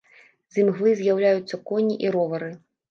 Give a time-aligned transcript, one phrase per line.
[0.55, 2.55] З імглы з'яўляюцца коні і ровары.